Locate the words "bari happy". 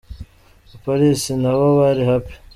1.79-2.33